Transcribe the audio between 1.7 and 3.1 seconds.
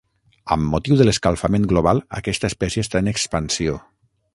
global, aquesta espècie està